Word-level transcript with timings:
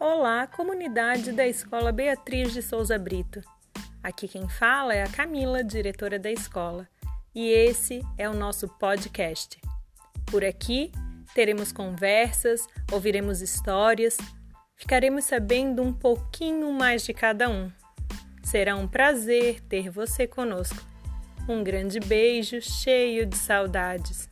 Olá, 0.00 0.46
comunidade 0.46 1.32
da 1.32 1.44
Escola 1.44 1.90
Beatriz 1.90 2.52
de 2.52 2.62
Souza 2.62 2.96
Brito. 2.96 3.42
Aqui 4.00 4.28
quem 4.28 4.48
fala 4.48 4.94
é 4.94 5.02
a 5.02 5.08
Camila, 5.08 5.64
diretora 5.64 6.20
da 6.20 6.30
escola, 6.30 6.88
e 7.34 7.50
esse 7.50 8.00
é 8.16 8.28
o 8.28 8.32
nosso 8.32 8.68
podcast. 8.78 9.60
Por 10.26 10.44
aqui 10.44 10.92
teremos 11.34 11.72
conversas, 11.72 12.64
ouviremos 12.92 13.42
histórias, 13.42 14.16
ficaremos 14.76 15.24
sabendo 15.24 15.82
um 15.82 15.92
pouquinho 15.92 16.72
mais 16.72 17.02
de 17.02 17.12
cada 17.12 17.50
um. 17.50 17.68
Será 18.44 18.76
um 18.76 18.86
prazer 18.86 19.60
ter 19.62 19.90
você 19.90 20.28
conosco. 20.28 20.80
Um 21.48 21.64
grande 21.64 21.98
beijo 21.98 22.62
cheio 22.62 23.26
de 23.26 23.36
saudades. 23.36 24.30